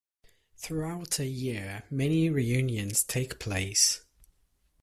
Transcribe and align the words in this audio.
Throughout 0.57 1.11
the 1.11 1.27
year, 1.27 1.83
many 1.91 2.27
reunions 2.31 3.03
take 3.03 3.39
place. 3.39 4.01